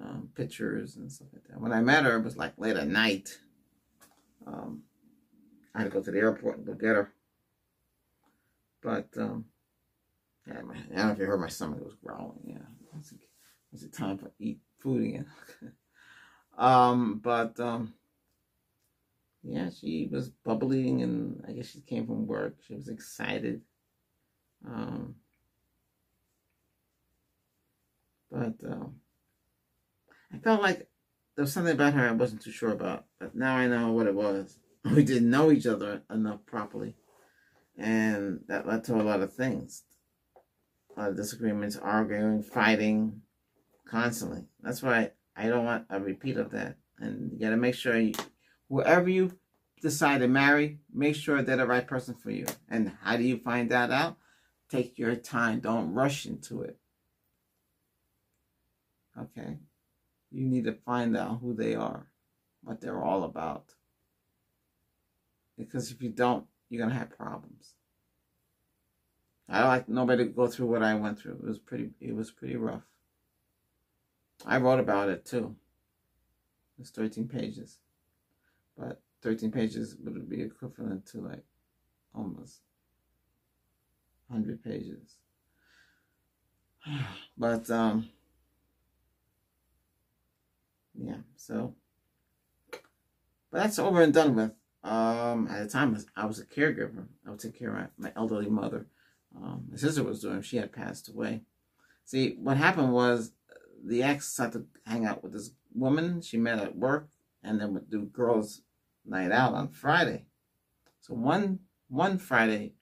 um, 0.00 0.28
pictures 0.34 0.96
and 0.96 1.10
stuff 1.10 1.28
like 1.32 1.44
that. 1.48 1.60
When 1.60 1.72
I 1.72 1.80
met 1.80 2.04
her, 2.04 2.16
it 2.16 2.24
was 2.24 2.36
like 2.36 2.52
late 2.56 2.76
at 2.76 2.88
night. 2.88 3.38
Um, 4.46 4.82
I 5.74 5.80
had 5.80 5.84
to 5.84 5.90
go 5.90 6.02
to 6.02 6.10
the 6.10 6.18
airport 6.18 6.58
and 6.58 6.66
go 6.66 6.74
get 6.74 6.96
her. 6.96 7.12
But 8.82 9.08
um, 9.16 9.46
yeah, 10.46 10.60
my, 10.62 10.74
I 10.74 10.96
don't 10.96 11.06
know 11.06 11.12
if 11.12 11.18
you 11.18 11.26
heard 11.26 11.40
my 11.40 11.48
stomach 11.48 11.84
was 11.84 11.94
growling. 12.02 12.40
Yeah, 12.44 12.98
it's, 12.98 13.82
it 13.82 13.92
time 13.92 14.18
for 14.18 14.32
eat 14.38 14.60
food 14.80 15.02
again. 15.02 15.26
um, 16.58 17.20
but 17.22 17.58
um, 17.60 17.94
yeah, 19.42 19.70
she 19.70 20.08
was 20.10 20.28
bubbling, 20.28 21.02
and 21.02 21.44
I 21.48 21.52
guess 21.52 21.66
she 21.66 21.80
came 21.80 22.06
from 22.06 22.26
work. 22.26 22.56
She 22.66 22.74
was 22.74 22.88
excited. 22.88 23.62
Um, 24.66 25.16
but 28.30 28.54
um, 28.66 28.96
I 30.32 30.38
felt 30.38 30.62
like 30.62 30.88
there 31.36 31.42
was 31.42 31.52
something 31.52 31.74
about 31.74 31.94
her 31.94 32.08
I 32.08 32.12
wasn't 32.12 32.42
too 32.42 32.50
sure 32.50 32.70
about. 32.72 33.04
But 33.18 33.34
now 33.34 33.56
I 33.56 33.66
know 33.66 33.92
what 33.92 34.06
it 34.06 34.14
was. 34.14 34.58
We 34.84 35.04
didn't 35.04 35.30
know 35.30 35.52
each 35.52 35.66
other 35.66 36.02
enough 36.10 36.44
properly. 36.44 36.96
And 37.78 38.40
that 38.48 38.66
led 38.66 38.82
to 38.84 38.96
a 38.96 39.02
lot 39.02 39.20
of 39.20 39.32
things. 39.32 39.84
A 40.96 41.00
lot 41.00 41.10
of 41.10 41.16
disagreements, 41.16 41.76
arguing, 41.76 42.42
fighting 42.42 43.22
constantly. 43.88 44.44
That's 44.60 44.82
why 44.82 45.12
I 45.36 45.46
don't 45.46 45.64
want 45.64 45.86
a 45.88 46.00
repeat 46.00 46.36
of 46.36 46.50
that. 46.50 46.78
And 46.98 47.30
you 47.32 47.38
got 47.38 47.50
to 47.50 47.56
make 47.56 47.76
sure 47.76 47.96
you, 47.96 48.12
whoever 48.72 49.10
you 49.10 49.38
decide 49.82 50.20
to 50.20 50.28
marry, 50.28 50.78
make 50.92 51.14
sure 51.14 51.42
they're 51.42 51.58
the 51.58 51.66
right 51.66 51.86
person 51.86 52.14
for 52.14 52.30
you. 52.30 52.46
And 52.70 52.92
how 53.02 53.18
do 53.18 53.22
you 53.22 53.36
find 53.36 53.70
that 53.70 53.90
out? 53.90 54.16
Take 54.70 54.98
your 54.98 55.14
time. 55.14 55.60
Don't 55.60 55.92
rush 55.92 56.24
into 56.24 56.62
it. 56.62 56.78
Okay? 59.20 59.58
You 60.30 60.46
need 60.46 60.64
to 60.64 60.72
find 60.72 61.14
out 61.14 61.40
who 61.42 61.52
they 61.52 61.74
are, 61.74 62.06
what 62.64 62.80
they're 62.80 63.02
all 63.02 63.24
about. 63.24 63.74
Because 65.58 65.90
if 65.90 66.00
you 66.00 66.08
don't, 66.08 66.46
you're 66.70 66.80
going 66.80 66.90
to 66.90 66.98
have 66.98 67.10
problems. 67.10 67.74
I 69.50 69.58
don't 69.58 69.68
like 69.68 69.88
nobody 69.88 70.24
to 70.24 70.30
go 70.30 70.46
through 70.46 70.68
what 70.68 70.82
I 70.82 70.94
went 70.94 71.18
through. 71.18 71.32
It 71.34 71.44
was 71.44 71.58
pretty 71.58 71.90
it 72.00 72.16
was 72.16 72.30
pretty 72.30 72.56
rough. 72.56 72.84
I 74.46 74.56
wrote 74.56 74.80
about 74.80 75.10
it 75.10 75.26
too. 75.26 75.56
It's 76.78 76.88
13 76.88 77.28
pages. 77.28 77.78
But 78.76 79.00
13 79.22 79.50
pages 79.50 79.96
would 80.02 80.28
be 80.28 80.42
equivalent 80.42 81.06
to 81.06 81.20
like 81.20 81.44
almost 82.14 82.60
100 84.28 84.62
pages. 84.62 85.16
But 87.38 87.70
um 87.70 88.08
yeah, 90.94 91.18
so 91.36 91.74
but 93.52 93.58
that's 93.58 93.78
over 93.78 94.02
and 94.02 94.14
done 94.14 94.34
with. 94.34 94.52
Um, 94.82 95.46
at 95.48 95.62
the 95.62 95.68
time, 95.68 95.96
I 96.16 96.24
was 96.24 96.40
a 96.40 96.46
caregiver. 96.46 97.06
I 97.24 97.30
would 97.30 97.38
take 97.38 97.56
care 97.56 97.76
of 97.76 97.88
my, 97.98 98.12
elderly 98.16 98.48
mother. 98.48 98.86
Um, 99.36 99.66
my 99.70 99.76
sister 99.76 100.02
was 100.02 100.20
doing. 100.20 100.42
She 100.42 100.56
had 100.56 100.72
passed 100.72 101.08
away. 101.08 101.42
See, 102.04 102.36
what 102.40 102.56
happened 102.56 102.92
was 102.92 103.32
the 103.84 104.02
ex 104.02 104.36
had 104.36 104.52
to 104.52 104.64
hang 104.86 105.04
out 105.04 105.22
with 105.22 105.32
this 105.32 105.50
woman 105.74 106.20
she 106.20 106.36
met 106.36 106.58
at 106.58 106.76
work, 106.76 107.08
and 107.42 107.60
then 107.60 107.74
would 107.74 107.90
do 107.90 108.02
girls' 108.06 108.62
night 109.04 109.32
out 109.32 109.54
on 109.54 109.68
Friday. 109.68 110.26
So 111.00 111.14
one 111.14 111.60
one 111.88 112.18
Friday, 112.18 112.74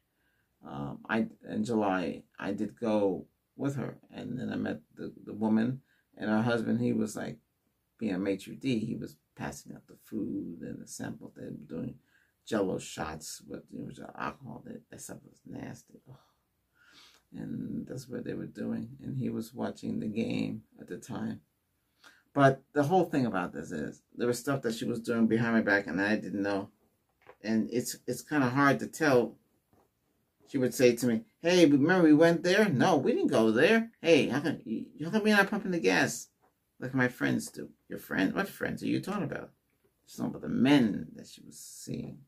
um, 0.67 0.99
I 1.09 1.27
in 1.49 1.65
July, 1.65 2.23
I 2.39 2.53
did 2.53 2.79
go 2.79 3.27
with 3.57 3.77
her, 3.77 3.99
and 4.15 4.39
then 4.39 4.53
I 4.53 4.57
met 4.57 4.81
the, 4.95 5.13
the 5.25 5.35
woman 5.35 5.81
and 6.17 6.31
her 6.31 6.43
husband. 6.43 6.81
He 6.81 6.93
was 6.93 7.17
like 7.17 7.39
being 7.99 8.15
a 8.15 8.19
maitre 8.19 8.55
d, 8.55 8.79
he 8.79 8.97
was 8.97 9.17
passing 9.37 9.73
out 9.75 9.87
the 9.87 9.97
food 10.05 10.61
and 10.63 10.81
the 10.83 10.87
sample. 10.87 11.33
They 11.37 11.45
were 11.45 11.51
doing 11.67 11.95
jello 12.47 12.79
shots 12.79 13.43
with 13.47 13.63
you 13.71 13.91
know, 13.99 14.11
alcohol. 14.19 14.63
That, 14.67 14.83
that 14.91 15.01
stuff 15.01 15.19
was 15.25 15.41
nasty. 15.47 16.01
And 17.33 17.87
that's 17.87 18.09
what 18.09 18.25
they 18.25 18.35
were 18.35 18.47
doing. 18.47 18.89
And 19.03 19.17
he 19.17 19.31
was 19.31 19.55
watching 19.55 20.01
the 20.01 20.09
game 20.09 20.63
at 20.81 20.89
the 20.89 20.97
time. 20.97 21.43
But 22.33 22.63
the 22.73 22.85
whole 22.85 23.05
thing 23.05 23.27
about 23.27 23.53
this 23.53 23.73
is 23.73 24.03
there 24.17 24.29
was 24.29 24.39
stuff 24.39 24.63
that 24.63 24.75
she 24.75 24.85
was 24.85 25.01
doing 25.01 25.27
behind 25.27 25.55
my 25.55 25.63
back 25.63 25.87
and 25.87 26.01
I 26.01 26.17
didn't 26.17 26.43
know. 26.43 26.71
And 27.43 27.69
it's 27.73 27.97
it's 28.07 28.23
kind 28.23 28.45
of 28.45 28.53
hard 28.53 28.79
to 28.81 28.87
tell. 28.87 29.37
She 30.49 30.59
would 30.59 30.75
say 30.75 30.95
to 30.97 31.07
me, 31.07 31.23
"Hey, 31.43 31.65
remember 31.67 32.05
we 32.05 32.15
went 32.15 32.43
there? 32.43 32.69
No, 32.69 32.97
we 32.97 33.13
didn't 33.13 33.29
go 33.31 33.51
there. 33.51 33.91
Hey, 34.03 34.29
how 34.29 34.41
come 34.41 34.61
how 35.03 35.11
come 35.11 35.27
you're 35.27 35.37
not 35.37 35.51
pumping 35.51 35.71
the 35.71 35.81
gas? 35.81 36.29
like 36.81 36.95
my 36.95 37.09
friends 37.09 37.51
do. 37.51 37.69
Your 37.89 37.99
friends? 37.99 38.35
What 38.35 38.49
friends 38.49 38.83
are 38.83 38.87
you 38.87 39.01
talking 39.01 39.25
about? 39.25 39.51
She's 40.07 40.17
talking 40.17 40.31
about 40.31 40.43
the 40.43 40.49
men 40.49 41.09
that 41.15 41.27
she 41.27 41.43
was 41.43 41.59
seeing. 41.59 42.19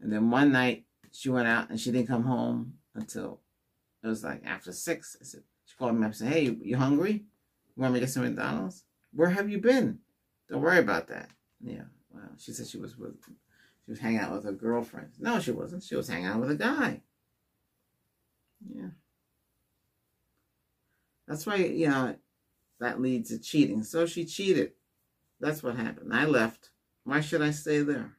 And 0.00 0.12
then 0.12 0.30
one 0.30 0.52
night 0.52 0.84
she 1.12 1.30
went 1.30 1.48
out 1.48 1.70
and 1.70 1.78
she 1.78 1.90
didn't 1.90 2.08
come 2.08 2.24
home 2.24 2.74
until 2.94 3.40
it 4.02 4.08
was 4.08 4.24
like 4.24 4.42
after 4.44 4.72
six. 4.72 5.16
I 5.20 5.24
said, 5.24 5.42
she 5.64 5.76
called 5.76 5.94
me 5.94 6.00
up 6.00 6.06
and 6.06 6.16
said, 6.16 6.32
Hey, 6.32 6.56
you 6.60 6.76
hungry? 6.76 7.24
You 7.76 7.82
want 7.82 7.94
me 7.94 8.00
to 8.00 8.06
get 8.06 8.12
some 8.12 8.24
McDonald's? 8.24 8.84
Where 9.12 9.30
have 9.30 9.50
you 9.50 9.58
been? 9.58 9.98
Don't 10.48 10.62
worry 10.62 10.78
about 10.78 11.08
that. 11.08 11.28
Yeah. 11.60 11.84
Well, 12.10 12.30
she 12.38 12.52
said 12.52 12.66
she 12.66 12.78
was 12.78 12.96
with 12.96 13.14
she 13.90 13.90
was 13.90 14.00
hanging 14.00 14.18
out 14.18 14.32
with 14.32 14.44
her 14.44 14.52
girlfriend. 14.52 15.10
No, 15.18 15.40
she 15.40 15.50
wasn't. 15.50 15.82
She 15.82 15.96
was 15.96 16.08
hanging 16.08 16.26
out 16.26 16.40
with 16.40 16.50
a 16.50 16.56
guy. 16.56 17.02
Yeah. 18.72 18.90
That's 21.26 21.46
why, 21.46 21.56
you 21.56 21.88
know, 21.88 22.16
that 22.80 23.00
leads 23.00 23.30
to 23.30 23.38
cheating. 23.38 23.82
So 23.82 24.06
she 24.06 24.24
cheated. 24.24 24.72
That's 25.40 25.62
what 25.62 25.76
happened. 25.76 26.12
I 26.12 26.24
left. 26.24 26.70
Why 27.04 27.20
should 27.20 27.42
I 27.42 27.50
stay 27.50 27.82
there? 27.82 28.16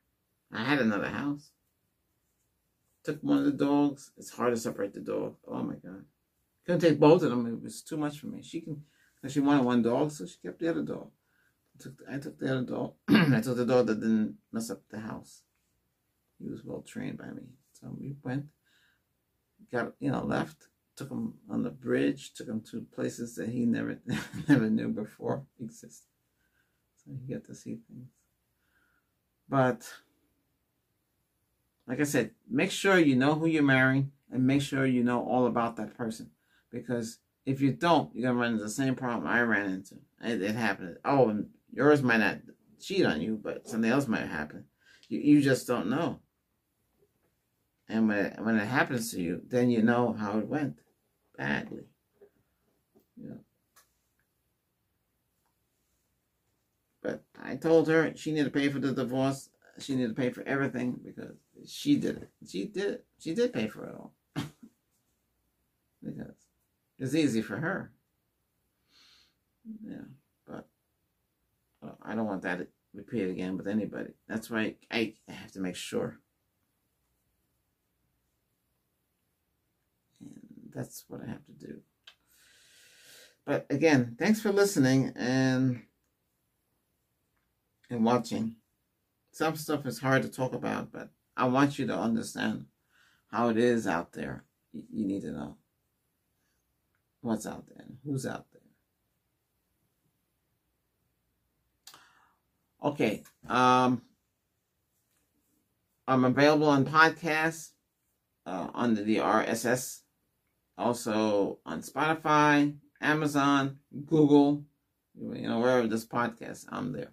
I 0.51 0.63
had 0.63 0.79
another 0.79 1.09
house. 1.09 1.51
Took 3.03 3.21
one 3.21 3.39
of 3.39 3.45
the 3.45 3.51
dogs. 3.51 4.11
It's 4.17 4.31
hard 4.31 4.53
to 4.53 4.59
separate 4.59 4.93
the 4.93 4.99
dog. 4.99 5.35
Oh 5.47 5.63
my 5.63 5.75
God. 5.75 6.05
Couldn't 6.65 6.81
take 6.81 6.99
both 6.99 7.23
of 7.23 7.29
them. 7.29 7.47
It 7.47 7.61
was 7.61 7.81
too 7.81 7.97
much 7.97 8.19
for 8.19 8.27
me. 8.27 8.41
She 8.43 8.61
can, 8.61 8.83
she 9.29 9.39
wanted 9.39 9.63
one 9.63 9.81
dog, 9.81 10.11
so 10.11 10.25
she 10.25 10.37
kept 10.43 10.59
the 10.59 10.69
other 10.69 10.83
dog. 10.83 11.09
I 11.75 11.83
took, 11.83 11.93
I 12.11 12.17
took 12.17 12.39
the 12.39 12.51
other 12.51 12.65
dog. 12.65 12.93
I 13.09 13.41
took 13.41 13.57
the 13.57 13.65
dog 13.65 13.87
that 13.87 13.99
didn't 13.99 14.37
mess 14.51 14.71
up 14.71 14.81
the 14.89 14.99
house. 14.99 15.41
He 16.39 16.49
was 16.49 16.63
well 16.63 16.81
trained 16.81 17.17
by 17.17 17.29
me. 17.29 17.43
So 17.73 17.89
we 17.97 18.15
went, 18.23 18.45
got, 19.71 19.93
you 19.99 20.11
know, 20.11 20.23
left 20.23 20.67
took 21.01 21.09
him 21.09 21.33
on 21.49 21.63
the 21.63 21.69
bridge, 21.69 22.33
took 22.33 22.47
him 22.47 22.61
to 22.61 22.85
places 22.93 23.35
that 23.35 23.49
he 23.49 23.65
never 23.65 23.99
never 24.47 24.69
knew 24.69 24.89
before 24.89 25.43
existed. 25.59 26.07
So 27.03 27.11
he 27.11 27.33
got 27.33 27.45
to 27.45 27.55
see 27.55 27.79
things. 27.87 28.09
But 29.49 29.87
like 31.87 31.99
I 31.99 32.03
said, 32.03 32.31
make 32.49 32.71
sure 32.71 32.99
you 32.99 33.15
know 33.15 33.35
who 33.35 33.47
you're 33.47 33.63
marrying 33.63 34.11
and 34.31 34.45
make 34.45 34.61
sure 34.61 34.85
you 34.85 35.03
know 35.03 35.23
all 35.23 35.47
about 35.47 35.75
that 35.77 35.97
person 35.97 36.29
because 36.71 37.19
If 37.45 37.61
you 37.61 37.73
don't, 37.73 38.13
you're 38.13 38.29
gonna 38.29 38.39
run 38.39 38.53
into 38.53 38.63
the 38.63 38.69
same 38.69 38.95
problem 38.95 39.27
I 39.27 39.41
ran 39.41 39.71
into. 39.71 39.95
It, 40.23 40.41
it 40.41 40.55
happened. 40.55 40.97
Oh, 41.03 41.29
and 41.29 41.49
yours 41.73 42.03
might 42.03 42.17
not 42.17 42.37
cheat 42.79 43.05
on 43.05 43.21
you, 43.21 43.39
but 43.41 43.67
something 43.67 43.89
else 43.89 44.07
might 44.07 44.27
happen. 44.27 44.65
You 45.07 45.19
you 45.19 45.41
just 45.41 45.67
don't 45.67 45.89
know. 45.89 46.19
And 47.89 48.07
when 48.07 48.17
it, 48.17 48.39
when 48.39 48.57
it 48.57 48.67
happens 48.67 49.11
to 49.11 49.21
you, 49.21 49.41
then 49.47 49.69
you 49.69 49.81
know 49.81 50.13
how 50.13 50.39
it 50.39 50.47
went 50.47 50.77
badly. 51.37 51.83
Yeah. 53.17 53.35
But 57.01 57.23
I 57.41 57.55
told 57.55 57.87
her 57.87 58.13
she 58.15 58.31
needed 58.31 58.45
to 58.45 58.59
pay 58.59 58.69
for 58.69 58.79
the 58.79 58.93
divorce. 58.93 59.49
She 59.79 59.95
needed 59.95 60.15
to 60.15 60.21
pay 60.21 60.29
for 60.29 60.43
everything 60.43 60.99
because 61.03 61.35
she 61.65 61.97
did 61.97 62.17
it. 62.17 62.29
She 62.47 62.65
did 62.65 62.93
it. 62.93 63.05
She 63.19 63.33
did 63.33 63.51
pay 63.51 63.67
for 63.67 63.85
it 63.87 63.95
all. 63.95 64.13
because 66.03 66.35
it's 67.01 67.15
easy 67.15 67.41
for 67.41 67.57
her. 67.57 67.91
Yeah, 69.83 70.05
but 70.47 70.67
well, 71.81 71.97
I 72.03 72.13
don't 72.13 72.27
want 72.27 72.43
that 72.43 72.59
to 72.59 72.67
repeat 72.93 73.23
again 73.23 73.57
with 73.57 73.67
anybody. 73.67 74.11
That's 74.27 74.51
why 74.51 74.75
I, 74.91 75.15
I 75.27 75.31
have 75.31 75.51
to 75.53 75.59
make 75.59 75.75
sure. 75.75 76.19
And 80.19 80.39
that's 80.73 81.03
what 81.07 81.21
I 81.23 81.29
have 81.29 81.43
to 81.45 81.53
do. 81.53 81.79
But 83.47 83.65
again, 83.71 84.15
thanks 84.19 84.39
for 84.39 84.51
listening 84.51 85.13
and 85.15 85.81
and 87.89 88.05
watching. 88.05 88.57
Some 89.31 89.55
stuff 89.55 89.87
is 89.87 89.99
hard 89.99 90.21
to 90.21 90.29
talk 90.29 90.53
about, 90.53 90.91
but 90.91 91.09
I 91.35 91.47
want 91.47 91.79
you 91.79 91.87
to 91.87 91.95
understand 91.95 92.65
how 93.31 93.49
it 93.49 93.57
is 93.57 93.87
out 93.87 94.13
there. 94.13 94.43
You 94.71 95.07
need 95.07 95.21
to 95.23 95.31
know 95.31 95.57
what's 97.21 97.45
out 97.45 97.65
there 97.67 97.85
who's 98.03 98.25
out 98.25 98.45
there. 98.51 98.61
Okay. 102.83 103.23
Um, 103.47 104.01
I'm 106.07 106.25
available 106.25 106.67
on 106.67 106.85
podcasts 106.85 107.69
uh, 108.45 108.67
under 108.73 109.03
the 109.03 109.17
RSS, 109.17 109.99
also 110.77 111.59
on 111.65 111.81
Spotify, 111.81 112.75
Amazon, 112.99 113.77
Google, 114.05 114.63
you 115.15 115.47
know, 115.47 115.59
wherever 115.59 115.87
this 115.87 116.05
podcast, 116.05 116.65
I'm 116.69 116.91
there. 116.91 117.11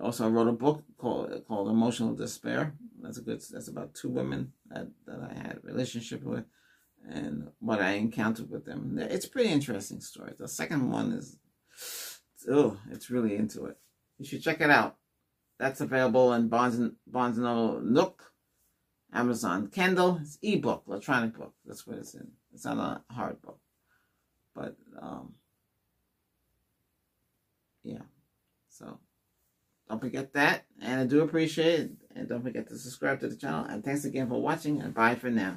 Also, 0.00 0.24
I 0.24 0.28
wrote 0.28 0.48
a 0.48 0.52
book 0.52 0.82
called 0.98 1.44
called 1.46 1.68
Emotional 1.68 2.14
Despair. 2.14 2.74
That's 3.00 3.18
a 3.18 3.22
good. 3.22 3.40
That's 3.52 3.68
about 3.68 3.94
two 3.94 4.08
women 4.08 4.52
that, 4.70 4.88
that 5.06 5.20
I 5.30 5.34
had 5.34 5.58
a 5.62 5.66
relationship 5.66 6.24
with, 6.24 6.44
and 7.08 7.50
what 7.60 7.80
I 7.80 7.92
encountered 7.92 8.50
with 8.50 8.64
them. 8.64 8.98
It's 8.98 9.26
a 9.26 9.30
pretty 9.30 9.50
interesting 9.50 10.00
story. 10.00 10.32
The 10.38 10.48
second 10.48 10.90
one 10.90 11.12
is, 11.12 11.38
oh, 12.50 12.78
it's 12.90 13.10
really 13.10 13.36
into 13.36 13.66
it. 13.66 13.76
You 14.18 14.24
should 14.24 14.42
check 14.42 14.60
it 14.60 14.70
out. 14.70 14.96
That's 15.58 15.80
available 15.80 16.32
in 16.32 16.48
Barnes 16.48 16.78
and 16.78 16.92
Barnes 17.06 17.36
and 17.36 17.46
Noble 17.46 17.80
Nook, 17.80 18.32
Amazon 19.12 19.68
Kindle. 19.68 20.18
It's 20.20 20.38
ebook, 20.42 20.84
electronic 20.88 21.36
book. 21.36 21.54
That's 21.64 21.86
what 21.86 21.98
it's 21.98 22.14
in. 22.14 22.32
It's 22.52 22.64
not 22.64 22.78
a 22.78 23.12
hard 23.12 23.40
book, 23.42 23.60
but 24.54 24.76
um, 25.00 25.34
yeah. 27.82 28.02
So. 28.68 28.98
Don't 29.86 30.00
forget 30.00 30.32
that. 30.32 30.64
And 30.80 31.02
I 31.02 31.04
do 31.04 31.20
appreciate 31.20 31.80
it. 31.80 31.90
And 32.16 32.26
don't 32.26 32.42
forget 32.42 32.66
to 32.68 32.78
subscribe 32.78 33.20
to 33.20 33.28
the 33.28 33.36
channel. 33.36 33.66
And 33.66 33.84
thanks 33.84 34.06
again 34.06 34.28
for 34.30 34.40
watching. 34.40 34.80
And 34.80 34.94
bye 34.94 35.14
for 35.14 35.30
now. 35.30 35.56